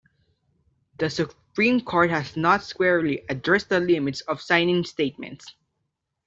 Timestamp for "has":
2.09-2.35